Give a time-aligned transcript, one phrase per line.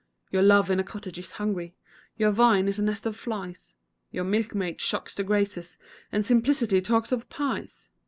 [0.31, 1.75] Your love in a cottage is hungry,
[2.17, 3.75] Your vine is a nest for flies
[4.09, 5.77] Your milkmaid shocks the Graces,
[6.11, 7.87] And simplicity talks of pies!